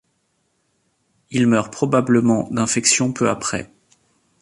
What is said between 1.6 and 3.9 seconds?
probablement d'infection peu après.